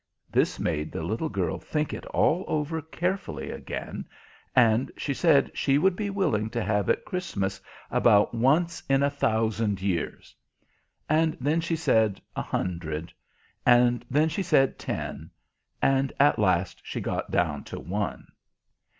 This 0.31 0.59
made 0.59 0.91
the 0.91 1.03
little 1.03 1.29
girl 1.29 1.59
think 1.59 1.93
it 1.93 2.07
all 2.07 2.43
over 2.47 2.81
carefully 2.81 3.51
again, 3.51 4.07
and 4.55 4.91
she 4.97 5.13
said 5.13 5.51
she 5.53 5.77
would 5.77 5.95
be 5.95 6.09
willing 6.09 6.49
to 6.49 6.63
have 6.63 6.89
it 6.89 7.05
Christmas 7.05 7.61
about 7.91 8.33
once 8.33 8.81
in 8.89 9.03
a 9.03 9.11
thousand 9.11 9.79
years; 9.79 10.33
and 11.07 11.37
then 11.39 11.61
she 11.61 11.75
said 11.75 12.19
a 12.35 12.41
hundred, 12.41 13.13
and 13.63 14.03
then 14.09 14.27
she 14.27 14.41
said 14.41 14.79
ten, 14.79 15.29
and 15.83 16.11
at 16.19 16.39
last 16.39 16.81
she 16.83 16.99
got 16.99 17.29
down 17.29 17.63
to 17.65 17.79
one. 17.79 18.25